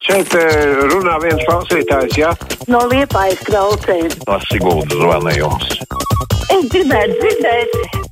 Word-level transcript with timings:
Šeit 0.00 0.32
eh, 0.32 0.78
runā 0.88 1.18
viens 1.20 1.42
klausītājs, 1.44 2.14
ja? 2.16 2.30
No 2.72 2.86
liepājas 2.88 3.42
klausējas. 3.44 4.14
No 4.24 4.38
Siguldas 4.46 4.96
zvana 4.96 5.34
jums. 5.36 5.74
Es 6.48 6.70
gribētu 6.72 7.18
dzirdēt. 7.20 8.08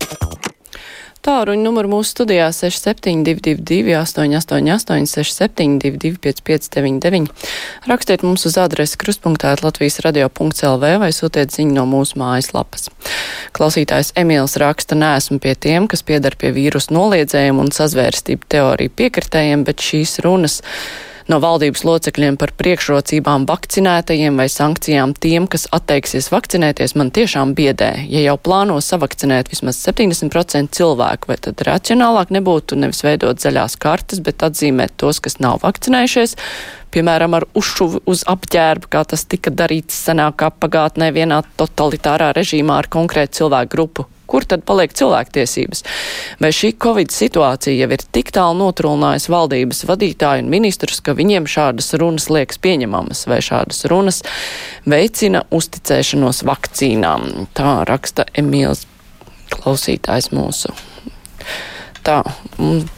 Tāruņa 1.24 1.64
numuru 1.64 1.90
mūsu 1.94 2.12
studijā 2.12 2.50
6722, 2.52 3.96
888, 4.02 5.08
672, 5.14 6.20
559, 6.20 7.32
rakstiet 7.88 8.22
mums 8.24 8.44
uz 8.48 8.60
adresi 8.60 9.00
krustpunktā 9.00 9.56
Latvijas 9.64 9.98
radio.lv 10.04 10.92
vai 11.00 11.10
sūtiet 11.16 11.56
ziņu 11.56 11.72
no 11.80 11.88
mūsu 11.88 12.20
mājaslapas. 12.20 12.92
Klausītājs 13.56 14.12
Emīls 14.20 14.60
raksta, 14.60 14.96
neesmu 14.96 15.40
pie 15.40 15.56
tiem, 15.56 15.88
kas 15.88 16.04
piedar 16.04 16.36
pie 16.36 16.52
vīrusu 16.52 16.92
noliedzējumu 16.96 17.64
un 17.64 17.76
sazvērstību 17.76 18.48
teoriju 18.52 18.98
piekritējiem, 19.00 19.68
bet 19.68 19.84
šīs 19.84 20.20
runas 20.24 20.62
no 21.28 21.38
valdības 21.42 21.84
locekļiem 21.84 22.38
par 22.40 22.52
priekšrocībām 22.58 23.44
vakcinētajiem 23.48 24.40
vai 24.40 24.48
sankcijām 24.52 25.14
tiem, 25.20 25.46
kas 25.50 25.68
atteiksies 25.76 26.30
vakcinēties, 26.32 26.96
man 26.98 27.12
tiešām 27.14 27.54
biedē. 27.58 27.90
Ja 28.08 28.24
jau 28.24 28.36
plāno 28.40 28.78
savakcinēt 28.84 29.52
vismaz 29.52 29.80
70% 29.84 30.74
cilvēku, 30.78 31.30
vai 31.30 31.38
tad 31.44 31.62
racionālāk 31.68 32.32
nebūtu 32.34 32.80
nevis 32.80 33.04
veidot 33.04 33.40
zaļās 33.44 33.78
kartes, 33.80 34.22
bet 34.24 34.44
atzīmēt 34.46 34.96
tos, 35.00 35.20
kas 35.24 35.38
nav 35.44 35.60
vakcinējušies, 35.64 36.36
piemēram, 36.94 37.36
ar 37.36 37.48
uzšuvi 37.58 38.04
uz 38.08 38.24
apģērbu, 38.28 38.92
kā 38.92 39.04
tas 39.08 39.26
tika 39.28 39.52
darīts 39.52 39.98
senākā 40.08 40.50
pagātnē 40.60 41.12
vienā 41.16 41.42
totalitārā 41.60 42.32
režīmā 42.36 42.80
ar 42.82 42.92
konkrētu 42.92 43.42
cilvēku 43.42 43.76
grupu 43.76 44.08
kur 44.28 44.46
tad 44.48 44.64
paliek 44.68 44.92
cilvēktiesības? 44.96 45.84
Vai 46.42 46.52
šī 46.54 46.74
Covid 46.82 47.14
situācija 47.14 47.76
jau 47.78 47.90
ir 47.96 48.04
tik 48.14 48.32
tālu 48.36 48.58
notrūlinājusi 48.60 49.32
valdības 49.32 49.84
vadītāju 49.88 50.44
un 50.44 50.52
ministrus, 50.52 51.00
ka 51.04 51.16
viņiem 51.18 51.48
šādas 51.50 51.94
runas 52.00 52.28
liekas 52.32 52.60
pieņemamas, 52.64 53.24
vai 53.30 53.40
šādas 53.44 53.86
runas 53.90 54.22
veicina 54.88 55.44
uzticēšanos 55.54 56.44
vakcīnām? 56.48 57.48
Tā 57.56 57.80
raksta 57.88 58.28
Emīls 58.38 58.86
klausītājs 59.54 60.32
mūsu 60.36 60.76
tā. 62.08 62.18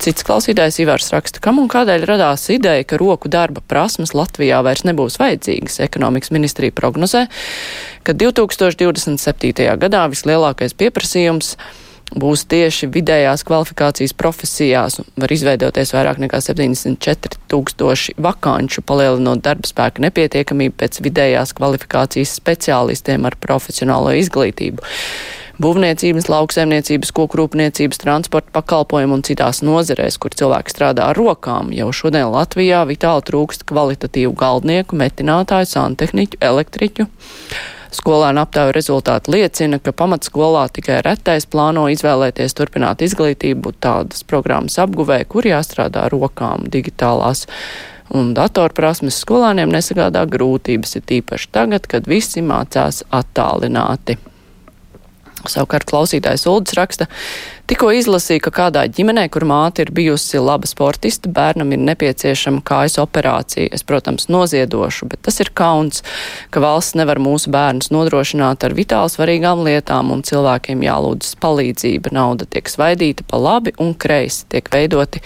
Cits 0.00 0.25
klausītājs 0.27 0.80
Ivars 0.84 1.11
raksta, 1.14 1.42
kam 1.42 1.61
un 1.62 1.69
kādēļ 1.70 2.06
radās 2.08 2.47
ideja, 2.55 2.86
ka 2.86 3.00
roku 3.00 3.30
darba 3.33 3.62
prasmes 3.67 4.14
Latvijā 4.17 4.62
vairs 4.67 4.86
nebūs 4.89 5.19
vajadzīgas. 5.20 5.80
Ekonomikas 5.86 6.33
ministrija 6.34 6.75
prognozē, 6.77 7.27
ka 8.06 8.17
2027. 8.17 9.69
gadā 9.83 10.06
vislielākais 10.12 10.77
pieprasījums 10.78 11.56
būs 12.11 12.42
tieši 12.50 12.89
vidējās 12.91 13.44
kvalifikācijas 13.47 14.14
profesijās. 14.19 14.98
Var 15.20 15.34
izveidoties 15.34 15.92
vairāk 15.95 16.19
nekā 16.24 16.41
74 16.42 17.39
tūkstoši 17.50 18.17
vakanču, 18.19 18.83
palielinot 18.86 19.45
darba 19.45 19.70
spēka 19.70 20.02
nepietiekamību 20.06 20.74
pēc 20.80 21.02
vidējās 21.06 21.55
kvalifikācijas 21.58 22.34
speciālistiem 22.41 23.28
ar 23.30 23.39
profesionālo 23.39 24.17
izglītību 24.19 24.83
būvniecības, 25.61 26.28
lauksaimniecības, 26.33 27.12
kokrūpniecības, 27.16 28.00
transporta 28.00 28.55
pakalpojumu 28.56 29.19
un 29.19 29.25
citās 29.27 29.62
nozerēs, 29.67 30.17
kur 30.20 30.34
cilvēki 30.36 30.72
strādā 30.72 31.11
ar 31.11 31.19
rokām. 31.19 31.75
Jau 31.77 31.91
šodien 31.94 32.30
Latvijā 32.33 32.83
vitāli 32.89 33.27
trūkst 33.28 33.67
kvalitatīvu 33.69 34.33
galdnieku, 34.41 34.97
metinātāju, 35.00 35.69
santehniķu, 35.75 36.41
elektriķu. 36.41 37.06
Skolēnu 37.91 38.39
aptāju 38.44 38.70
rezultāti 38.77 39.33
liecina, 39.34 39.80
ka 39.83 39.91
pamatskolā 39.91 40.69
tikai 40.70 41.00
retais 41.02 41.48
plāno 41.50 41.89
izvēlēties 41.91 42.55
turpināt 42.55 43.02
izglītību 43.02 43.74
tādas 43.83 44.22
programmas 44.22 44.78
apguvē, 44.78 45.24
kur 45.27 45.48
jāstrādā 45.50 46.06
rokām 46.12 46.70
digitālās 46.70 47.48
un 48.14 48.30
datorprasmes 48.34 49.19
skolāniem 49.24 49.74
nesagādā 49.74 50.22
grūtības, 50.30 50.97
ir 50.98 51.06
tīpaši 51.11 51.50
tagad, 51.55 51.91
kad 51.91 52.06
visi 52.11 52.47
mācās 52.47 53.02
attālināti. 53.11 54.20
Savukārt 55.48 55.89
klausītājs 55.89 56.42
Uldis 56.51 56.74
raksta, 56.77 57.06
tikko 57.70 57.89
izlasīja, 57.96 58.42
ka 58.45 58.51
kādā 58.52 58.83
ģimenē, 58.92 59.23
kur 59.33 59.46
māte 59.48 59.86
ir 59.86 59.92
bijusi 59.96 60.36
laba 60.42 60.68
sportiste, 60.68 61.30
bērnam 61.33 61.70
ir 61.73 61.80
nepieciešama 61.86 62.61
kājas 62.67 62.98
operācija. 63.01 63.70
Es, 63.73 63.84
protams, 63.86 64.29
noziedošu, 64.29 65.08
bet 65.08 65.23
tas 65.24 65.40
ir 65.40 65.48
kauns, 65.56 66.02
ka 66.52 66.61
valsts 66.61 66.98
nevar 67.00 67.23
mūsu 67.24 67.52
bērnus 67.55 67.89
nodrošināt 67.95 68.67
ar 68.68 68.77
vitāli 68.77 69.12
svarīgām 69.14 69.62
lietām 69.64 70.12
un 70.12 70.20
cilvēkiem 70.29 70.84
jālūdzas 70.84 71.39
palīdzība. 71.40 72.12
Nauda 72.12 72.45
tiek 72.45 72.68
svaidīta 72.68 73.24
pa 73.30 73.40
labi 73.40 73.73
un 73.80 73.95
kreisi, 73.96 74.45
tiek 74.52 74.68
veidoti 74.74 75.23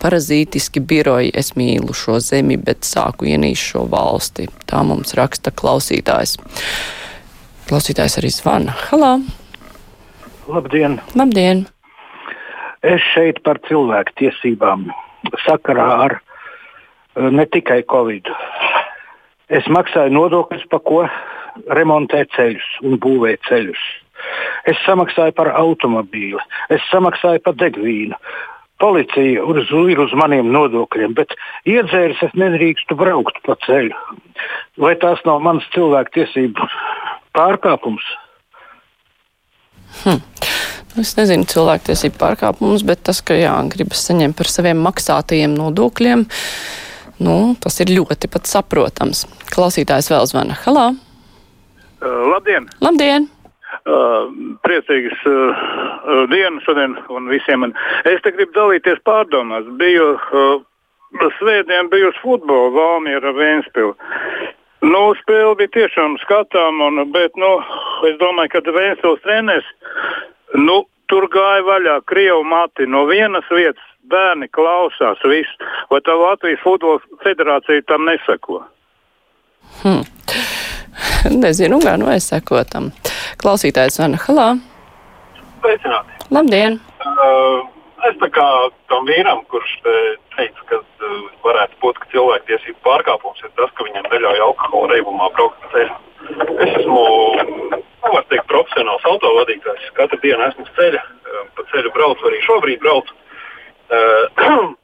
parazītiski 0.00 0.80
biroji. 0.80 1.34
Es 1.36 1.52
mīlu 1.60 1.92
šo 1.92 2.22
zemi, 2.24 2.56
bet 2.56 2.88
sāku 2.88 3.28
ienīst 3.28 3.74
šo 3.74 3.84
valsti. 3.92 4.48
Tā 4.64 4.80
mums 4.86 5.12
raksta 5.18 5.52
klausītājs. 5.52 6.38
Klausītājs 7.68 8.16
arī 8.22 8.32
zvana. 8.32 8.72
Halā! 8.88 9.18
Labdien! 10.48 10.94
Labdien! 11.12 11.66
Es 12.80 13.02
šeit 13.12 13.42
par 13.44 13.58
cilvēku 13.68 14.14
tiesībām 14.16 14.86
sakarā 15.44 15.88
ar 16.06 16.14
eh, 16.16 17.26
ne 17.28 17.44
tikai 17.44 17.82
Covid. 17.92 18.30
Es 19.52 19.68
maksāju 19.68 20.14
nodokļus, 20.16 20.62
pa 20.72 20.78
ko 20.80 21.02
remontē 21.76 22.22
ceļus 22.32 22.68
un 22.80 22.96
būvē 23.02 23.34
ceļus. 23.48 23.82
Es 24.72 24.80
samaksāju 24.86 25.34
par 25.36 25.50
automobīli, 25.52 26.40
es 26.72 26.86
samaksāju 26.92 27.42
par 27.44 27.58
degvīnu. 27.60 28.16
Policija 28.80 29.44
uz, 29.44 29.68
ir 29.90 30.00
uz 30.00 30.14
maniem 30.16 30.48
nodokļiem, 30.54 31.12
bet 31.18 31.34
iedzēris 31.68 32.22
es 32.24 32.32
nedrīkstu 32.40 32.96
braukt 32.96 33.42
pa 33.44 33.58
ceļu. 33.66 34.16
Vai 34.80 34.94
tās 35.02 35.20
nav 35.28 35.42
mans 35.44 35.68
cilvēktiesību 35.76 36.70
pārkāpums? 37.36 38.08
Hm. 40.04 40.22
Es 40.98 41.12
nezinu, 41.14 41.46
cilvēktiesību 41.46 42.18
pārkāpumus, 42.18 42.82
bet 42.86 43.04
tas, 43.06 43.20
ka 43.22 43.36
jā, 43.38 43.52
gribas 43.70 44.02
saņemt 44.08 44.34
par 44.38 44.48
saviem 44.50 44.80
maksātajiem 44.82 45.54
nodokļiem, 45.54 46.24
nu, 47.22 47.34
tas 47.62 47.78
ir 47.84 47.92
ļoti 47.94 48.30
pat 48.32 48.50
saprotams. 48.50 49.26
Klausītājs 49.52 50.10
vēl 50.10 50.26
zvana. 50.30 50.58
Halā! 50.64 50.88
Uh, 51.98 52.24
labdien! 52.32 52.66
Labdien! 52.82 53.28
Uh, 53.88 54.32
priecīgas 54.64 55.20
uh, 55.28 55.62
dienas 56.32 56.66
šodien 56.66 56.96
un 57.14 57.28
visiem. 57.30 57.68
Un 57.68 57.76
es 58.08 58.18
te 58.24 58.32
gribu 58.34 58.56
dalīties 58.56 58.98
pārdomās. 59.06 59.68
Biju 59.80 60.08
uh, 60.16 60.58
svētdien, 61.38 61.90
biju 61.92 62.10
uz 62.10 62.18
futbola 62.24 62.72
Valmiera 62.74 63.32
Vēnspili. 63.36 63.94
Nu, 64.84 65.00
spēle 65.18 65.56
bija 65.58 65.72
tiešām 65.74 66.16
skatām, 66.22 66.80
un, 66.86 67.02
bet 67.10 67.34
nu, 67.40 67.50
es 68.06 68.14
domāju, 68.20 68.52
ka 68.52 68.74
Vēnspils 68.76 69.24
treneris 69.24 69.66
nu, 70.54 70.84
tur 71.10 71.26
gāja 71.32 71.64
vaļā 71.66 71.96
Krievu 72.06 72.44
mati 72.46 72.86
no 72.86 73.06
vienas 73.10 73.46
vietas. 73.50 73.84
Bērni 74.08 74.46
klausās, 74.48 75.20
viss. 75.28 75.66
Vai 75.90 75.98
tā 76.00 76.14
Latvijas 76.16 76.62
futbola 76.62 77.18
federācija 77.20 77.82
tam 77.90 78.06
neseko? 78.08 78.62
Hmm. 79.82 80.06
Nezinu, 81.42 81.76
kā 81.84 81.98
nu 82.00 82.08
es 82.14 82.30
sekotam. 82.32 82.88
Klausītājs 83.42 84.00
Vana 84.00 84.20
Halā. 84.22 84.46
Sveicināti. 85.60 86.16
Labdien! 86.32 86.78
Uh, 87.04 87.66
es 88.08 88.16
tā 88.22 88.30
kā 88.32 88.46
tam 88.88 89.04
vīram, 89.10 89.42
kurš 89.52 89.74
teica, 89.84 90.64
ka 90.70 90.80
varētu 91.44 91.78
būt, 91.82 91.98
ka 92.00 92.10
cilvēktiesību 92.12 92.80
pārkāpums 92.86 93.42
ir 93.44 93.52
tas, 93.58 93.70
ka 93.76 93.86
viņam 93.86 94.08
neļauj 94.12 94.42
alkohola 94.46 94.90
reibumā 94.94 95.28
braukt 95.36 95.60
pa 95.62 95.70
ceļu. 95.74 95.96
Es 96.64 96.74
esmu, 96.80 97.04
nu, 97.78 98.10
var 98.14 98.26
teikt, 98.30 98.48
profesionāls 98.50 99.06
autovadītājs. 99.12 99.88
Katru 99.98 100.18
dienu 100.24 100.44
esmu 100.48 100.66
ceļa, 100.78 101.04
uh, 101.04 101.40
pa 101.56 101.66
ceļu 101.72 101.94
braucu, 101.94 102.28
arī 102.30 102.42
šobrīd 102.46 102.82
braucu. 102.82 103.16
Uh, 103.88 104.74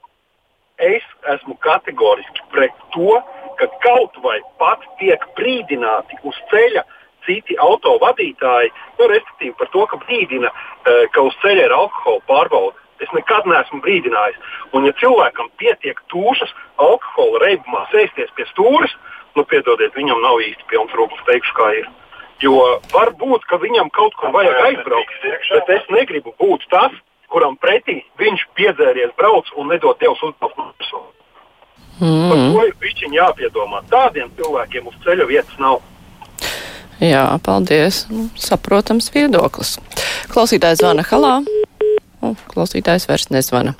es 0.94 1.06
esmu 1.34 1.56
kategoriski 1.64 2.46
pret 2.54 2.76
to, 2.94 3.20
ka 3.60 3.68
kaut 3.84 4.16
vai 4.24 4.38
pat 4.60 4.84
tiek 5.00 5.24
brīdināti 5.36 6.20
uz 6.24 6.36
ceļa 6.52 6.84
citi 7.26 7.56
autovadītāji, 7.60 8.70
nu, 8.98 9.08
respektīvi 9.12 9.56
par 9.58 9.68
to, 9.74 9.84
ka 9.90 9.98
brīdina, 10.06 10.48
ka 11.12 11.24
uz 11.26 11.36
ceļa 11.42 11.66
ir 11.68 11.74
alkohola 11.76 12.22
pārbaude. 12.30 12.78
Es 13.00 13.12
nekad 13.16 13.46
neesmu 13.48 13.80
brīdinājis. 13.84 14.36
Un, 14.76 14.84
ja 14.88 14.92
cilvēkam 15.00 15.48
pietiek 15.60 16.00
tūšas 16.12 16.52
alkohola 16.80 17.44
reibumā 17.46 17.86
sēsties 17.94 18.32
pie 18.36 18.46
stūres, 18.52 18.92
nu, 19.36 19.44
piedodiet, 19.48 19.94
viņam 19.96 20.20
nav 20.24 20.40
īsti 20.44 20.68
pilns 20.70 20.96
rūklis, 20.96 21.24
teikšu, 21.28 21.56
kā 21.56 21.70
ir. 21.80 21.88
Jo 22.40 22.56
var 22.92 23.12
būt, 23.20 23.44
ka 23.48 23.60
viņam 23.60 23.90
kaut 23.92 24.16
kur 24.20 24.32
vajag 24.32 24.58
aizbraukt, 24.70 25.24
bet 25.52 25.72
es 25.76 25.88
negribu 25.92 26.32
būt 26.40 26.64
tas, 26.72 26.92
kuram 27.30 27.56
pretī 27.60 28.00
viņš 28.20 28.46
piedzēries 28.58 29.12
brauc 29.18 29.48
un 29.60 29.70
nedod 29.72 29.98
Dievs 30.00 30.22
uzbraukt. 30.24 30.70
Mm. 32.00 32.28
Par 32.30 32.38
to 32.40 32.64
ir 32.64 32.76
pišķiņi 32.80 33.18
jāpiedomā. 33.18 33.82
Tādiem 33.92 34.30
cilvēkiem 34.38 34.88
uz 34.88 34.96
ceļa 35.04 35.26
vietas 35.28 35.58
nav. 35.60 35.82
Jā, 37.00 37.24
paldies. 37.44 38.06
Saprotams 38.40 39.12
viedoklis. 39.12 39.76
Klausītājs 40.32 40.80
zvana 40.80 41.04
halā. 41.04 41.40
O, 42.20 42.34
klausītājs 42.52 43.08
vairs 43.08 43.30
nezvana. 43.32 43.76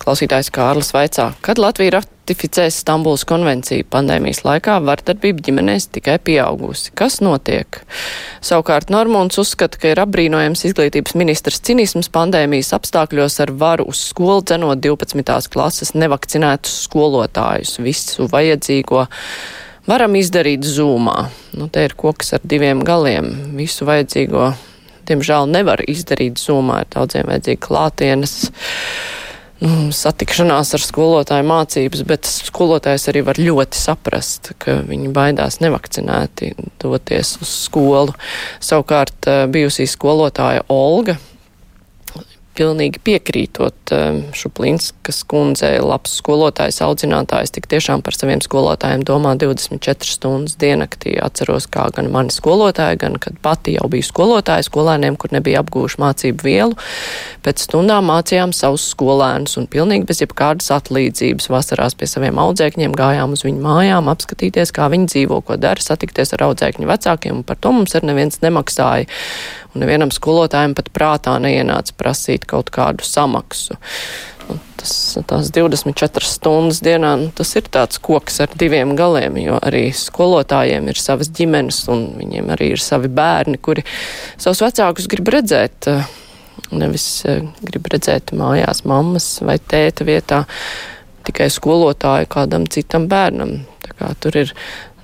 Klausītājs 0.00 0.48
Kārlis 0.54 0.94
vaicā, 0.96 1.26
kad 1.44 1.58
Latvija 1.60 1.98
ratificēs 1.98 2.78
Stambuls 2.80 3.26
konvenciju 3.28 3.84
pandēmijas 3.92 4.40
laikā, 4.46 4.78
vardarbība 4.86 5.44
ģimenēs 5.44 5.90
tikai 5.92 6.14
pieaugusi. 6.24 6.94
Kas 6.96 7.18
notiek? 7.20 7.82
Savukārt 8.40 8.88
Normons 8.92 9.36
uzskata, 9.42 9.76
ka 9.82 9.92
ir 9.92 10.00
apbrīnojams 10.00 10.64
izglītības 10.70 11.16
ministrs 11.20 11.60
cinisms 11.68 12.08
pandēmijas 12.14 12.72
apstākļos 12.78 13.36
ar 13.44 13.52
varu 13.60 13.90
uz 13.92 14.00
skolu 14.08 14.40
dzenot 14.48 14.80
12. 14.80 15.52
klases 15.52 15.92
nevakcinētus 15.92 16.86
skolotājus 16.86 17.76
visu 17.84 18.28
vajadzīgo 18.32 19.04
varam 19.90 20.16
izdarīt 20.16 20.64
zūmā. 20.64 21.18
Nu, 21.60 21.68
te 21.68 21.84
ir 21.84 21.96
koks 21.98 22.38
ar 22.38 22.44
diviem 22.48 22.80
galiem. 22.88 23.28
Visu 23.58 23.84
vajadzīgo, 23.88 24.48
diemžēl, 25.10 25.48
nevar 25.50 25.82
izdarīt 25.90 26.40
zūmā. 26.40 26.84
Ir 26.84 26.92
daudziem 26.94 27.30
vajadzīgi 27.30 27.62
klātienes. 27.66 28.36
Nu, 29.60 29.90
satikšanās 29.92 30.70
ar 30.72 30.80
skolotāju 30.80 31.44
mācības, 31.44 32.04
bet 32.08 32.28
skolotājs 32.30 33.10
arī 33.12 33.20
var 33.26 33.36
ļoti 33.36 33.76
saprast, 33.76 34.54
ka 34.62 34.78
viņi 34.88 35.10
baidās 35.12 35.58
nevakcinēti 35.60 36.54
doties 36.80 37.34
uz 37.44 37.52
skolu. 37.66 38.14
Savukārt 38.64 39.28
eh, 39.28 39.42
bijusī 39.52 39.84
skolotāja 39.90 40.64
Olga 40.72 41.18
pilnīgi 42.58 43.00
piekrītot 43.04 43.92
um, 43.94 44.20
Šuplinskas 44.36 45.22
kundzei, 45.30 45.78
labs 45.82 46.16
skolotājs, 46.20 46.80
audzinātājs, 46.84 47.52
tik 47.54 47.68
tiešām 47.70 48.02
par 48.04 48.16
saviem 48.16 48.42
skolotājiem 48.44 49.04
domā 49.06 49.36
24 49.40 50.08
stundas 50.08 50.56
diennaktī. 50.60 51.14
Atceros, 51.22 51.68
kā 51.70 51.86
gan 51.94 52.10
mani 52.12 52.34
skolotāji, 52.34 52.98
gan 53.04 53.18
kad 53.22 53.38
pati 53.44 53.76
jau 53.76 53.86
biju 53.92 54.06
skolotāja 54.06 54.66
skolēniem, 54.66 55.18
kur 55.20 55.32
nebija 55.34 55.62
apgūši 55.64 56.00
mācību 56.02 56.46
vielu. 56.46 56.78
Pēc 57.46 57.64
stundām 57.68 58.10
mācījām 58.10 58.54
savus 58.56 58.88
skolēnus 58.92 59.56
un 59.60 59.68
pilnīgi 59.70 60.08
bez 60.08 60.22
jebkādas 60.24 60.72
atlīdzības 60.74 61.50
vasarās 61.52 61.96
pie 61.98 62.10
saviem 62.10 62.40
audzēkņiem 62.42 62.96
gājām 62.98 63.36
uz 63.36 63.46
viņu 63.46 63.64
mājām, 63.64 64.10
apskatīties, 64.12 64.74
kā 64.76 64.90
viņi 64.92 65.08
dzīvo, 65.14 65.40
ko 65.46 65.56
dara, 65.60 65.80
satikties 65.80 66.34
ar 66.36 66.48
audzēkņu 66.50 66.90
vecākiem, 66.90 67.40
un 67.40 67.46
par 67.46 67.60
to 67.62 67.72
mums 67.76 67.96
arī 67.96 68.10
neviens 68.12 68.42
nemaksāja 68.44 69.08
un 69.74 69.84
nevienam 69.84 70.12
skolotājiem 70.14 70.74
pat 70.78 70.90
prātā 70.94 71.36
neienāca 71.42 71.94
prasīt 71.98 72.46
kaut 72.50 72.72
kādu 72.74 73.06
samaksu. 73.06 73.78
Un 74.50 74.58
tas, 74.80 74.92
tās 75.30 75.50
24 75.54 76.26
stundas 76.26 76.80
dienā, 76.82 77.12
nu, 77.20 77.28
tas 77.36 77.52
ir 77.58 77.68
tāds 77.70 78.00
koks 78.02 78.40
ar 78.42 78.54
diviem 78.58 78.96
galiem, 78.98 79.38
jo 79.44 79.58
arī 79.62 79.88
skolotājiem 79.94 80.90
ir 80.90 80.98
savas 80.98 81.30
ģimenes 81.36 81.84
un 81.92 82.06
viņiem 82.18 82.50
arī 82.56 82.72
ir 82.74 82.82
savi 82.82 83.10
bērni, 83.14 83.60
kuri 83.62 83.84
savus 84.40 84.62
vecākus 84.64 85.06
grib 85.10 85.30
redzēt, 85.30 85.90
eh, 85.90 86.06
nevis 86.74 87.06
eh, 87.30 87.44
grib 87.62 87.90
redzēt 87.92 88.34
mājās 88.36 88.84
mammas 88.88 89.36
vai 89.46 89.58
tēta 89.58 90.06
vietā 90.08 90.44
tikai 91.28 91.50
skolotāju 91.52 92.30
kādam 92.32 92.66
citam 92.66 93.06
bērnam. 93.10 93.60
Tā 93.84 93.94
kā 93.98 94.14
tur 94.18 94.40
ir 94.40 94.54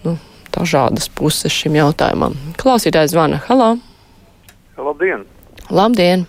nu, 0.02 0.16
dažādas 0.54 1.10
puses 1.12 1.52
šim 1.52 1.76
jautājumam. 1.78 2.34
Klausītājs 2.58 3.14
zvana. 3.14 3.44
Halā! 3.46 3.76
Labdien! 4.76 5.24
Labdien! 5.70 6.26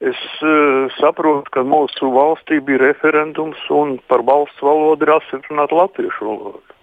Es 0.00 0.18
uh, 0.42 0.88
saprotu, 0.96 1.46
ka 1.54 1.62
mūsu 1.62 2.08
valstī 2.10 2.58
bija 2.64 2.80
referendums 2.82 3.60
un 3.70 3.98
par 4.10 4.24
valsts 4.26 4.62
valodu 4.64 5.06
ir 5.06 5.12
apstiprināta 5.14 5.76
latviešu 5.76 6.26
valoda. 6.26 6.76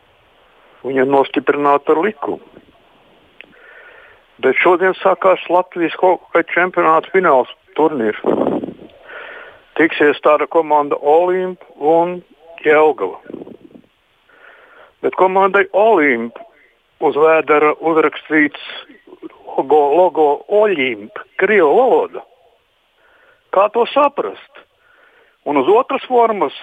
Viņa 0.85 1.03
ir 1.03 1.11
nostiprināta 1.11 1.95
ar 1.95 2.01
likumu. 2.05 2.39
Bet 4.37 4.55
šodien 4.61 4.93
sākās 5.01 5.41
Latvijas 5.49 5.97
kāda 5.97 6.43
čempionāta 6.53 7.09
fināls 7.09 7.49
turnīrs. 7.75 8.21
Tiksies 9.81 10.21
tāda 10.21 10.45
komanda 10.47 10.95
Olimp 11.01 11.65
un 11.75 12.19
Jelgava. 12.61 13.17
Bet 15.01 15.17
komandai 15.17 15.65
Olimp 15.73 16.37
uz 17.01 17.17
vēdera 17.17 17.73
uzrakstīts 17.81 18.61
logo, 19.57 19.95
logo 19.95 20.45
Olimp, 20.47 21.11
Krievu 21.37 21.75
valoda. 21.75 22.23
Kā 23.51 23.69
to 23.73 23.85
saprast? 23.89 24.63
Un 25.45 25.57
uz 25.57 25.67
otras 25.71 26.03
formas 26.05 26.53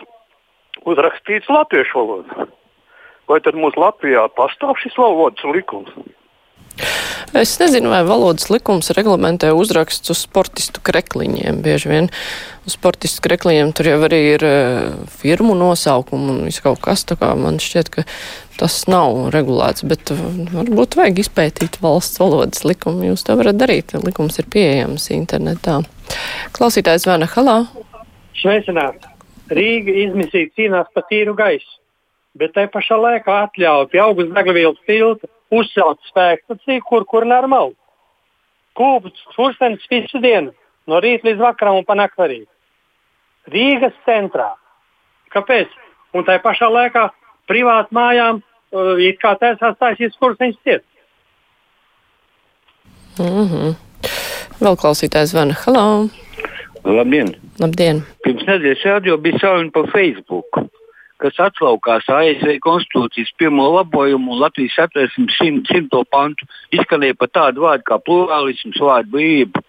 uzrakstīts 0.84 1.48
latviešu 1.48 1.98
valoda. 1.98 2.46
Vai 3.28 3.40
tad 3.40 3.56
mums 3.56 3.76
Latvijā 3.80 4.26
pastāv 4.36 4.76
šis 4.82 4.96
valodas 5.00 5.44
likums? 5.48 5.90
Es 7.34 7.56
nezinu, 7.58 7.90
vai 7.90 8.04
valodas 8.06 8.46
likums 8.46 8.92
reglamentē 8.94 9.48
uzraksts 9.58 10.12
uz 10.12 10.20
sportistu 10.22 10.78
krekliņiem. 10.86 11.56
Bieži 11.64 11.90
vien 11.90 12.06
uz 12.62 12.76
sportistu 12.76 13.24
krekliņiem 13.24 13.72
tur 13.74 13.88
jau 13.90 13.96
arī 14.06 14.20
ir 14.36 14.44
uh, 14.46 14.92
firmu 15.10 15.56
nosaukumu 15.58 16.30
un 16.30 16.44
viss 16.46 16.62
kaut 16.62 16.78
kas. 16.84 17.02
Tā 17.02 17.18
kā 17.18 17.32
man 17.34 17.58
šķiet, 17.58 17.90
ka 17.90 18.06
tas 18.60 18.78
nav 18.86 19.34
regulēts, 19.34 19.82
bet 19.90 20.14
uh, 20.14 20.22
varbūt 20.54 20.94
vajag 21.00 21.24
izpētīt 21.24 21.80
valsts 21.82 22.22
valodas 22.22 22.62
likumu. 22.62 23.08
Jūs 23.10 23.26
to 23.26 23.34
varat 23.42 23.58
darīt. 23.58 23.96
Likums 24.06 24.38
ir 24.38 24.46
pieejams 24.54 25.10
internetā. 25.18 25.80
Klausītājs 26.54 27.10
Vēna 27.10 27.26
Halā. 27.34 27.58
Sveicināt! 28.38 29.10
Rīga 29.50 29.90
izmisīgi 30.06 30.54
cīnās 30.54 30.86
par 30.94 31.10
tīru 31.10 31.34
gaisu, 31.34 31.80
bet 32.38 32.54
tai 32.54 32.70
pašā 32.70 32.94
laikā 32.94 33.42
atļauj 33.48 33.90
pie 33.90 34.06
augstas 34.06 34.36
degvielas 34.38 34.78
tilta 34.86 35.33
uzcelt 35.60 36.00
spēkstaciju, 36.10 36.82
kur, 36.88 37.06
kur 37.08 37.26
normāli. 37.28 37.74
Kūpus, 38.78 39.20
kurstenis 39.36 39.84
visu 39.90 40.18
dienu, 40.22 40.52
no 40.90 40.98
rīta 41.02 41.28
līdz 41.28 41.42
vakaram 41.44 41.78
un 41.80 41.86
panākt 41.86 42.18
arī. 42.20 42.42
Rīgas 43.52 43.94
centrā. 44.06 44.50
Kāpēc? 45.34 45.70
Un 46.14 46.26
tā 46.26 46.38
pašā 46.42 46.70
laikā 46.70 47.08
privāti 47.50 47.94
mājām 47.94 48.40
uh, 48.40 48.98
it 48.98 49.20
kā 49.22 49.34
taisās 49.38 49.78
taisīs 49.78 50.18
kurstenis 50.18 50.58
ciet. 50.64 50.84
Mm 53.18 53.46
-hmm. 53.46 53.74
Vēl 54.60 54.76
klausītājs 54.76 55.34
zvana. 55.34 55.54
Halo! 55.64 56.08
Labdien! 56.84 57.34
Labdien! 57.60 58.02
Pirms 58.24 58.46
nedēļas 58.46 58.84
radio 58.84 59.16
bija 59.16 59.38
sauna 59.38 59.70
pa 59.70 59.84
Facebook 59.92 60.58
kas 61.24 61.40
atlaukās 61.40 62.08
ASV 62.12 62.58
konstitūcijas 62.64 63.32
pirmo 63.40 63.70
labojumu 63.78 64.34
un 64.34 64.42
Latvijas 64.44 64.76
satversmes 64.76 65.38
simto 65.40 66.02
pantu, 66.12 66.44
izskanēja 66.76 67.16
pat 67.20 67.32
tādu 67.38 67.64
vārdu 67.64 67.86
kā 67.88 67.98
plurālisms, 68.04 68.80
vārdu 68.80 69.14
brīvība. 69.16 69.64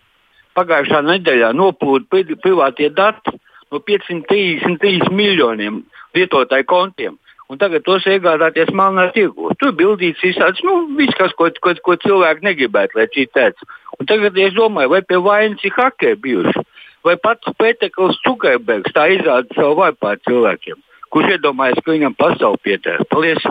Pagājušā 0.55 1.01
nedēļā 1.07 1.51
noplūda 1.55 2.23
privātie 2.43 2.89
dati 2.95 3.35
no 3.71 3.79
533 3.79 5.11
miljoniem 5.11 5.83
lietotāju 6.15 6.67
kontiem. 6.67 7.15
Un 7.51 7.59
tagad 7.61 7.83
tos 7.85 8.05
iegādāties 8.09 8.71
melnā 8.73 9.11
tirgu. 9.13 9.51
Tur 9.61 9.75
bildīts 9.77 10.23
visāds, 10.25 10.63
nu, 10.65 10.79
viss, 10.97 11.13
kas, 11.19 11.35
ko, 11.37 11.51
ko, 11.61 11.75
ko 11.85 11.97
cilvēki 12.01 12.47
negribētu, 12.47 12.97
lai 12.97 13.05
citēts. 13.13 13.67
Un 13.99 14.09
tagad 14.09 14.39
es 14.41 14.55
domāju, 14.57 14.95
vai 14.95 15.03
pie 15.05 15.19
vainas 15.21 15.61
ir 15.67 15.75
hakeri 15.75 16.17
bijuši, 16.23 16.65
vai 17.05 17.15
pats 17.21 17.53
Pētekls 17.61 18.17
Cukerbergs 18.25 18.95
tā 18.97 19.05
izrāda 19.13 19.53
savu 19.53 19.77
varu 19.83 19.99
pār 20.01 20.17
cilvēkiem. 20.25 20.81
Kurš 21.15 21.37
iedomājas, 21.37 21.79
ka 21.79 21.93
viņam 21.93 22.15
pasauli 22.19 22.59
pietēs? 22.59 23.05
Paldies! 23.07 23.45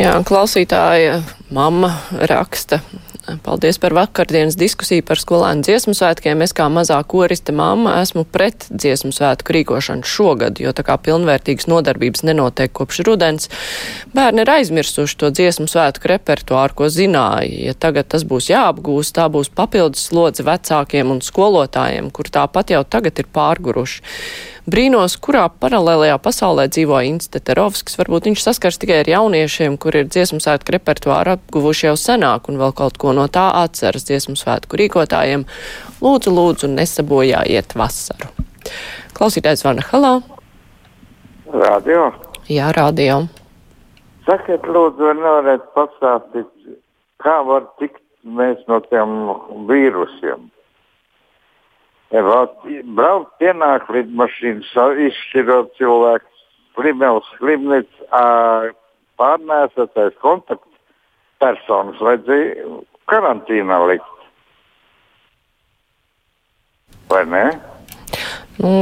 Jā, 0.00 0.14
klausītāja 0.24 1.18
mamma 1.52 1.90
raksta. 2.30 2.78
Paldies 3.44 3.76
par 3.80 3.94
vakardienas 3.96 4.56
diskusiju 4.56 5.04
par 5.04 5.20
skolēnu 5.20 5.64
dziesmu 5.64 5.94
svētkiem. 5.96 6.40
Es 6.44 6.52
kā 6.56 6.66
mazā 6.72 6.96
koriste 7.08 7.52
mamma 7.56 7.98
esmu 8.02 8.24
pret 8.28 8.66
dziesmu 8.72 9.12
svētku 9.16 9.54
rīkošanu 9.56 10.08
šogad, 10.08 10.60
jo 10.60 10.72
tā 10.76 10.84
kā 10.84 10.96
pilnvērtīgas 11.00 11.68
nodarbības 11.68 12.24
nenotiek 12.28 12.72
kopš 12.72 13.00
rudens, 13.08 13.48
bērni 14.16 14.44
ir 14.44 14.52
aizmirsuši 14.56 15.20
to 15.20 15.32
dziesmu 15.32 15.68
svētku 15.72 16.08
repertuāru, 16.12 16.76
ko 16.80 16.88
zināja. 16.92 17.68
Ja 17.70 17.76
tagad 17.76 18.08
tas 18.12 18.24
būs 18.28 18.48
jāapgūst, 18.52 19.16
tā 19.20 19.28
būs 19.32 19.52
papildus 19.52 20.08
slodze 20.08 20.44
vecākiem 20.44 21.12
un 21.12 21.24
skolotājiem, 21.24 22.12
kur 22.12 22.32
tāpat 22.32 22.76
jau 22.76 22.84
tagad 22.84 23.24
ir 23.24 23.30
pārguruši. 23.32 24.04
Brīnos, 24.64 25.18
kurā 25.20 25.42
paralēlajā 25.60 26.14
pasaulē 26.24 26.64
dzīvo 26.72 26.96
Inns 27.04 27.28
Teterovskis. 27.28 27.98
Varbūt 28.00 28.30
viņš 28.30 28.44
saskars 28.46 28.78
tikai 28.80 29.02
ar 29.02 29.10
jauniešiem, 29.12 29.74
kur 29.76 29.98
ir 29.98 30.06
dziesmu 30.08 30.38
svētku 30.40 30.72
repertuāru 30.72 31.34
apguvuši 31.34 31.90
jau 31.90 31.98
senāk 32.00 32.48
un 32.48 32.56
vēl 32.62 32.72
kaut 32.78 32.96
ko 32.96 33.12
no 33.12 33.26
tā 33.28 33.44
atceras 33.60 34.08
dziesmu 34.08 34.38
svētku 34.40 34.80
rīkotājiem. 34.80 35.44
Lūdzu, 36.00 36.32
lūdzu, 36.32 36.70
nesabojājiet 36.78 37.76
vasaru. 37.76 38.32
Klausītājs 39.12 39.66
Vana 39.68 39.84
Halā. 39.90 40.14
Radio. 41.52 42.08
Jā, 42.48 42.72
radio. 42.72 43.20
Sakiet, 44.24 44.64
lūdzu, 44.64 45.12
nevarat 45.20 45.68
pastāstīt, 45.76 46.48
kā 47.20 47.36
var 47.44 47.68
tikt 47.76 48.00
mēs 48.24 48.64
no 48.72 48.80
tiem 48.88 49.28
vīrusiem? 49.68 50.48
Braukt 52.14 53.32
pienāk 53.42 53.88
lidmašīnas, 53.90 54.70
izšķirot 55.08 55.72
cilvēku, 55.80 56.28
slimēls, 56.76 57.26
slimnīca, 57.40 58.20
pārnēsātais 59.18 60.14
kontaktpersonas 60.22 62.02
vajadzēja 62.02 62.68
karantīnā 63.10 63.80
likt. 63.90 64.10
Vai 67.10 67.24
ne? 67.30 67.44
Nu, 68.62 68.72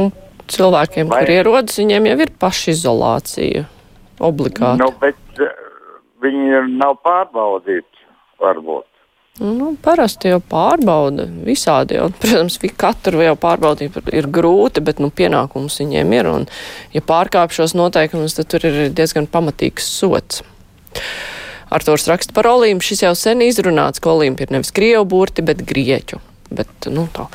cilvēkiem, 0.53 1.09
Vai- 1.09 1.23
kur 1.23 1.33
ierodas, 1.33 1.81
viņiem 1.81 2.09
jau 2.11 2.17
ir 2.25 2.33
pašizolācija 2.39 3.65
obligāti. 4.21 4.79
Nu, 4.81 4.91
bet 5.01 5.41
eh, 5.41 5.53
viņi 6.21 6.63
nav 6.77 6.99
pārbaudīti, 7.05 8.07
varbūt. 8.41 8.92
Nu, 9.41 9.71
parasti 9.81 10.29
jau 10.29 10.37
pārbauda 10.45 11.25
visādi. 11.25 11.95
Jau. 11.97 12.11
Protams, 12.21 12.59
katru 12.77 13.23
jau 13.23 13.33
pārbaudīt 13.39 13.95
ir 14.13 14.27
grūti, 14.29 14.83
bet 14.85 14.99
nu, 15.01 15.09
pienākums 15.09 15.79
viņiem 15.81 16.11
ir. 16.13 16.29
Un, 16.29 16.45
ja 16.93 17.01
pārkāp 17.01 17.55
šos 17.55 17.73
noteikumus, 17.73 18.35
tad 18.37 18.51
tur 18.53 18.67
ir 18.69 18.91
diezgan 18.93 19.25
pamatīgs 19.25 19.87
sots. 19.89 20.43
Artūrs 21.73 22.05
raksta 22.11 22.35
par 22.37 22.45
Olimpu. 22.51 22.85
Šis 22.85 23.01
jau 23.07 23.15
sen 23.17 23.41
izrunāts, 23.41 24.03
ka 24.03 24.11
Olimpi 24.13 24.45
ir 24.45 24.53
nevis 24.53 24.69
krievu 24.75 25.07
burti, 25.15 25.41
bet 25.41 25.65
grieķu. 25.65 26.21
Bet, 26.53 26.69
nu, 26.93 27.07
tā, 27.09 27.25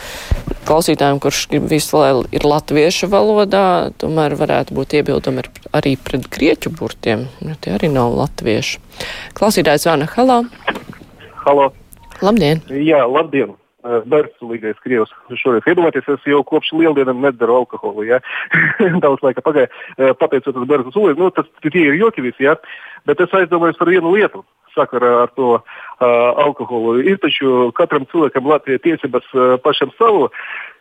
klausītājiem, 0.68 1.18
kurš 1.18 1.40
visu, 1.66 1.98
lai 1.98 2.12
ir 2.38 2.46
latviešu 2.46 3.08
valodā, 3.10 3.90
tomēr 3.98 4.36
varētu 4.38 4.76
būt 4.78 4.94
iebildumi 5.00 5.42
ar- 5.42 5.50
arī 5.80 5.96
pret 5.98 6.30
grieķu 6.30 6.70
burtiem. 6.78 7.26
Nu, 7.42 7.58
tie 7.58 7.74
arī 7.74 7.90
nav 7.90 8.14
latvieši. 8.14 8.78
Klausītājs 9.34 9.90
Vana 9.90 10.06
Halā. 10.14 10.44
Halo. 11.42 11.72
Labdien! 12.24 12.62
Jā, 12.84 13.04
labdien! 13.06 13.54
Bērnsulīgais 14.10 14.80
krievs. 14.82 15.12
Šoreiz 15.38 15.66
iedomājieties, 15.70 16.08
es 16.18 16.26
jau 16.26 16.42
kopš 16.44 16.72
lieldienām 16.76 17.22
nedzeru 17.22 17.60
alkoholu. 17.60 18.04
Ja? 18.08 18.18
Daudz 19.04 19.22
laika 19.24 19.44
pagāja. 19.46 19.70
Pateicoties 20.18 20.66
bērnu 20.68 20.92
sulīgam, 20.92 21.22
nu, 21.22 21.30
tas 21.32 21.46
tie 21.62 21.86
ir 21.86 21.96
joki 22.00 22.24
visi, 22.26 22.48
ja? 22.48 22.58
bet 23.08 23.22
es 23.24 23.34
aizdomājos 23.38 23.78
par 23.78 23.92
vienu 23.92 24.12
lietu 24.16 24.42
sakarā 24.78 25.12
ar 25.24 25.34
to 25.36 25.58
uh, 25.58 25.66
alkoholu. 26.46 27.00
Ir 27.02 27.20
taču 27.22 27.68
katram 27.78 28.06
cilvēkam 28.12 28.48
Latvijā 28.48 28.80
tiesības 28.86 29.26
uh, 29.34 29.56
pašam 29.64 29.90
savu 29.98 30.28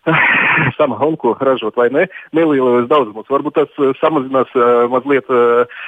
samahonku 0.80 1.34
ražot 1.42 1.76
vai 1.76 1.90
ne, 1.92 2.06
nelielos 2.38 2.88
daudzumos. 2.92 3.28
Varbūt 3.34 3.58
tas 3.58 3.82
uh, 3.82 3.92
samazinās 4.02 4.54
uh, 4.56 4.86
mazliet 4.94 5.28
uh, 5.34 5.82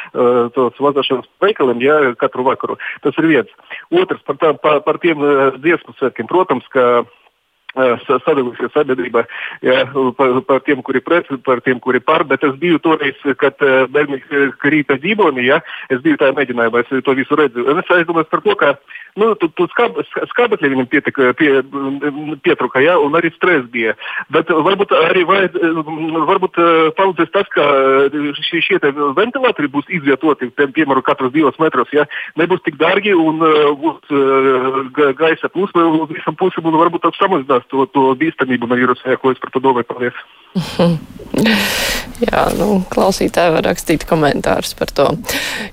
tos 0.55 0.81
vadošanas 0.81 1.29
veikaliem, 1.43 1.85
ja 1.85 1.99
katru 2.19 2.47
vakaru. 2.49 2.79
Tas 3.05 3.17
ir 3.21 3.29
viens. 3.29 3.55
Otrs 3.93 4.25
par, 4.27 4.41
tā, 4.41 4.53
par, 4.59 4.81
par 4.87 4.99
tiem 5.03 5.23
dziesmu 5.61 5.95
svētkiem. 5.99 6.27
Protams, 6.31 6.67
ka 6.73 7.05
sadalījusies 7.75 8.73
sabiedrība 8.73 9.25
ja, 9.65 9.83
par, 10.17 10.39
par 10.47 10.63
tiem, 10.65 10.81
kuri 10.85 11.01
pret, 11.05 11.29
par 11.45 11.61
tiem, 11.65 11.79
kuri 11.79 12.01
par, 12.01 12.25
bet 12.29 12.43
es 12.43 12.55
biju 12.61 12.79
toreiz, 12.81 13.17
kad 13.37 13.59
bērni 13.93 14.21
krīta 14.61 14.97
ģīboni, 15.01 15.45
ja, 15.45 15.59
es 15.93 16.01
biju 16.05 16.17
tā 16.21 16.31
mēģinājumā, 16.35 16.83
es 16.83 17.05
to 17.05 17.15
visu 17.17 17.37
redzu. 17.37 17.67
Un 17.69 17.81
es 17.81 17.91
aizdomājos 17.93 18.31
par 18.31 18.41
to, 18.45 18.55
ka, 18.59 18.73
nu, 19.21 19.31
tu, 19.39 19.51
tu 19.53 19.67
skab, 19.73 19.99
skābekļi 20.33 20.73
viņam 20.73 20.89
pietika, 20.89 21.29
pie, 21.37 21.51
pietruka, 22.45 22.81
ja, 22.83 22.97
un 22.97 23.17
arī 23.19 23.31
stress 23.35 23.69
bija. 23.73 23.93
Bet 24.33 24.49
varbūt 24.49 24.95
arī 25.03 25.25
vajad, 25.29 25.59
varbūt 26.31 26.59
palīdzēs 26.97 27.33
tas, 27.35 27.53
ka 27.53 27.67
šie, 28.49 28.63
šie 28.65 28.81
ventilatori 29.17 29.71
būs 29.71 29.89
izvietoti, 29.93 30.49
piemēram, 30.57 31.05
katros 31.05 31.33
divos 31.35 31.57
metros, 31.61 31.93
ja, 31.93 32.07
nebūs 32.39 32.63
tik 32.65 32.79
dārgi 32.81 33.13
un 33.17 33.43
uh, 33.45 33.71
būs 33.77 34.13
uh, 34.13 35.13
gaisa 35.19 35.49
plūsma 35.53 35.85
uz 36.01 36.13
visam 36.13 36.37
pusēm 36.39 36.69
un 36.69 36.77
varbūt 36.79 37.05
tas 37.05 37.17
samazinās 37.19 37.67
to, 37.71 37.85
to 37.93 38.09
bīstamību 38.19 38.69
no 38.69 38.79
vīrusa, 38.79 39.17
ko 39.21 39.33
es 39.33 39.41
par 39.41 39.53
to 39.53 39.63
domāju. 39.63 39.87
Paldies! 39.89 40.17
Jā, 42.19 42.41
nu, 42.57 42.81
klausītāji 42.91 43.53
var 43.53 43.63
rakstīt 43.69 44.03
komentārus 44.07 44.73
par 44.75 44.89
to. 44.91 45.05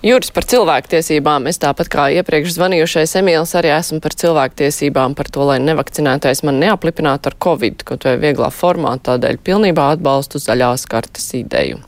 Jūras 0.06 0.30
par 0.34 0.46
cilvēktiesībām. 0.46 1.48
Es 1.50 1.58
tāpat 1.62 1.90
kā 1.90 2.04
iepriekš 2.20 2.54
zvanījušais 2.54 3.16
Emīls 3.18 3.56
arī 3.58 3.72
esmu 3.74 3.98
par 4.04 4.14
cilvēktiesībām, 4.14 5.16
par 5.18 5.30
to, 5.34 5.42
lai 5.48 5.58
nevakcinētais 5.64 6.44
man 6.46 6.60
neaplipinātu 6.62 7.32
ar 7.32 7.38
covid, 7.42 7.82
kaut 7.88 8.06
vai 8.06 8.14
vieglā 8.22 8.52
formā, 8.54 8.94
tādēļ 9.08 9.40
pilnībā 9.42 9.90
atbalstu 9.96 10.38
zaļās 10.42 10.86
kartas 10.92 11.32
ideju. 11.34 11.82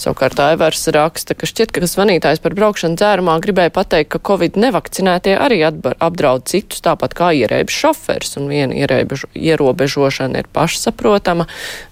Savukārt 0.00 0.40
Aivars 0.42 0.82
raksta, 0.94 1.36
ka 1.38 1.46
šķiet, 1.46 1.72
ka 1.74 1.86
zvanītājs 1.86 2.42
par 2.42 2.56
braukšanu 2.58 2.98
dzērumā 2.98 3.36
gribēja 3.44 3.72
pateikt, 3.74 4.10
ka 4.14 4.22
Covid 4.30 4.58
nevakcinētie 4.58 5.36
arī 5.38 5.60
apdraud 5.64 6.46
citus, 6.50 6.82
tāpat 6.84 7.14
kā 7.18 7.30
ierēbis 7.38 7.78
šofers, 7.84 8.34
un 8.40 8.50
viena 8.50 8.74
ierēbežo, 8.74 9.30
ierobežošana 9.38 10.42
ir 10.42 10.50
pašsaprotama, 10.54 11.46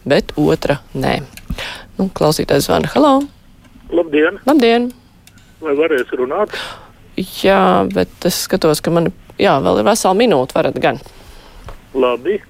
bet 0.09 0.35
otra 0.41 0.81
nē. 0.99 1.21
Nu, 1.99 2.09
klausītājs 2.11 2.67
zvana, 2.67 2.91
halo! 2.97 3.15
Labdien! 3.93 4.41
Labdien! 4.49 4.91
Vai 5.63 5.77
varēs 5.79 6.11
runāt? 6.19 6.55
Jā, 7.43 7.85
bet 7.93 8.25
es 8.27 8.41
skatos, 8.49 8.81
ka 8.83 8.91
man, 8.91 9.13
jā, 9.39 9.59
vēl 9.63 9.83
ir 9.83 9.87
vesela 9.87 10.17
minūte, 10.19 10.57
varat 10.57 10.79
gan. 10.83 10.99
Labi. 11.95 12.41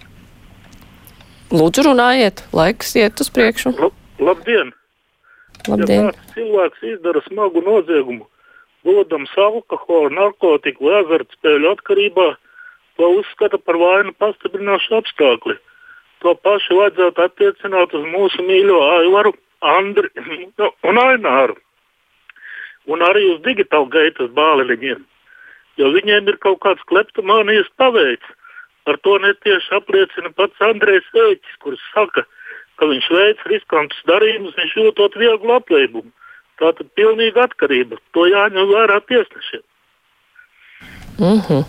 Lūdzu, 1.52 1.84
runājiet, 1.90 2.46
laiks 2.56 2.94
iet 2.96 3.20
uz 3.20 3.28
priekšu. 3.34 3.74
Lab, 3.76 3.98
labdien! 4.22 4.72
Labdien. 5.68 6.08
Ja 6.10 6.34
cilvēks 6.34 6.82
izdara 6.94 7.22
smagu 7.28 7.62
noziegumu, 7.62 8.26
dodams 8.86 9.32
alkohola, 9.38 10.10
narkotiku 10.16 10.88
vai 10.88 11.02
azartspēļu 11.02 11.70
atkarībā, 11.76 12.28
to 12.98 13.10
uzskata 13.20 13.60
par 13.62 13.78
vainu 13.78 14.14
pastiprinošu 14.18 14.98
apstākļi. 14.98 15.56
To 16.22 16.34
pašu 16.38 16.78
vajadzētu 16.78 17.24
attiecināt 17.26 17.94
uz 17.98 18.04
mūsu 18.10 18.42
mīļo 18.46 18.80
Aivaru, 18.98 19.32
Andri 19.62 20.10
un 20.90 21.00
Aināru. 21.04 21.56
Un 22.90 23.02
arī 23.06 23.24
uz 23.30 23.40
digitālu 23.46 23.86
gaitas 23.90 24.30
bāliņiem. 24.34 25.02
Jo 25.78 25.90
viņiem 25.94 26.28
ir 26.28 26.38
kaut 26.42 26.60
kāds 26.66 26.82
kleptomānijas 26.90 27.70
paveids. 27.78 28.26
Ar 28.90 28.98
to 29.06 29.14
netieši 29.22 29.76
apliecina 29.78 30.32
pats 30.34 30.62
Andrejs 30.66 31.06
Veiķis, 31.14 31.58
kurš 31.62 31.82
saka, 31.94 32.24
ka 32.26 32.41
ka 32.82 32.90
viņš 32.90 33.10
veic 33.14 33.44
riskantus 33.52 34.02
darījumus, 34.10 34.58
viņš 34.58 34.72
jūtot 34.80 35.14
vieglu 35.20 35.54
aplēmumu. 35.54 36.10
Tā 36.58 36.72
tad 36.78 36.88
pilnīga 36.98 37.46
atkarība. 37.46 38.00
To 38.16 38.26
jāņem 38.26 38.72
vērā 38.74 38.98
tiesnešiem. 39.06 39.62
Mm 41.22 41.40
-hmm. 41.46 41.64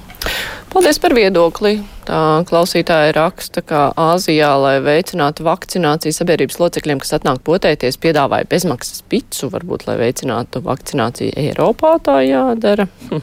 Paldies 0.73 0.97
par 0.99 1.13
viedokli. 1.13 1.83
Tā 2.07 2.43
klausītāja 2.49 3.11
raksta, 3.13 3.61
ka 3.61 3.93
Āzijā, 3.97 4.49
lai 4.61 4.79
veicinātu 4.81 5.45
vakcināciju 5.45 6.11
sabiedrības 6.11 6.57
locekļiem, 6.59 6.99
kas 6.99 7.13
atnāk 7.13 7.43
potēties, 7.45 7.99
piedāvāja 8.01 8.49
bezmaksas 8.49 9.03
picu, 9.09 9.49
varbūt, 9.53 9.85
lai 9.87 9.97
veicinātu 9.97 10.63
vakcināciju 10.65 11.31
Eiropā, 11.37 11.99
tā 12.01 12.17
jādara. 12.25 12.87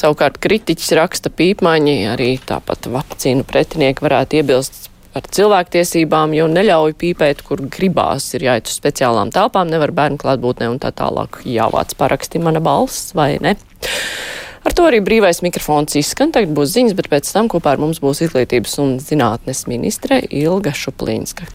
Savukārt 0.00 0.38
kritiķis 0.38 0.92
raksta 0.92 1.30
pīpmaņi, 1.30 1.96
arī 2.12 2.38
tāpat 2.42 2.90
vakcīnu 2.90 3.44
pretinieki 3.44 4.02
varētu 4.02 4.36
iebilst 4.36 4.90
par 5.16 5.30
cilvēktiesībām, 5.32 6.34
jo 6.36 6.44
neļauj 6.52 6.92
pīpēt, 7.00 7.40
kur 7.46 7.62
gribās, 7.72 8.28
ir 8.36 8.44
jāiet 8.50 8.68
uz 8.68 8.76
speciālām 8.76 9.32
telpām, 9.32 9.70
nevar 9.72 9.94
bērnu 9.96 10.20
klātbūtnē 10.20 10.68
un 10.68 10.80
tā 10.82 10.90
tālāk 10.92 11.40
jāvāc 11.48 11.94
paraksti 11.96 12.42
mana 12.44 12.60
balss 12.60 13.14
vai 13.16 13.38
ne. 13.40 13.56
Ar 14.66 14.74
to 14.74 14.82
arī 14.82 14.98
brīvais 15.06 15.44
mikrofons 15.46 15.94
izskan. 15.96 16.32
Tagad 16.34 16.50
būs 16.56 16.72
ziņas, 16.74 16.94
bet 16.98 17.06
pēc 17.12 17.28
tam 17.30 17.46
kopā 17.48 17.76
ar 17.76 17.80
mums 17.80 18.00
būs 18.02 18.24
izglītības 18.26 18.72
un 18.82 18.96
zinātnes 18.98 19.60
ministre 19.70 20.18
Ilga 20.26 20.72
Šuplīnska. 20.74 21.44